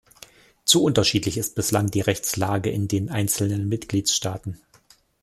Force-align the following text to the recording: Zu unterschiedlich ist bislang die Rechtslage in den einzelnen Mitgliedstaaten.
Zu 0.65 0.83
unterschiedlich 0.83 1.37
ist 1.37 1.53
bislang 1.53 1.91
die 1.91 2.01
Rechtslage 2.01 2.71
in 2.71 2.87
den 2.87 3.09
einzelnen 3.11 3.69
Mitgliedstaaten. 3.69 4.59